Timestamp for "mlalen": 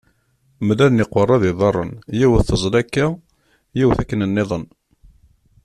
0.67-0.95